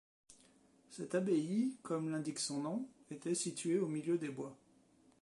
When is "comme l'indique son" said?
1.83-2.59